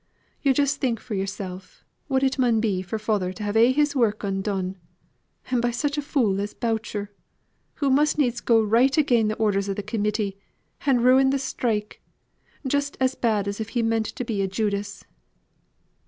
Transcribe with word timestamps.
Yo' 0.41 0.51
just 0.51 0.81
think 0.81 0.99
for 0.99 1.13
yor'sel, 1.13 1.61
what 2.07 2.23
it 2.23 2.39
mun 2.39 2.59
be 2.59 2.81
for 2.81 2.97
father 2.97 3.31
to 3.31 3.43
have 3.43 3.55
a' 3.55 3.71
his 3.71 3.95
work 3.95 4.23
undone, 4.23 4.79
and 5.51 5.61
by 5.61 5.69
such 5.69 5.95
a 5.95 6.01
fool 6.01 6.41
as 6.41 6.55
Boucher, 6.55 7.11
who 7.75 7.91
must 7.91 8.17
needs 8.17 8.41
go 8.41 8.59
right 8.63 8.97
again 8.97 9.27
the 9.27 9.35
orders 9.35 9.69
of 9.69 9.77
Committee, 9.85 10.39
and 10.87 11.03
ruin 11.05 11.29
th' 11.29 11.39
strike, 11.39 12.01
just 12.65 12.97
as 12.99 13.13
bad 13.13 13.47
as 13.47 13.59
if 13.59 13.69
he 13.69 13.83
meant 13.83 14.07
to 14.07 14.25
be 14.25 14.41
a 14.41 14.47
Judas. 14.47 15.05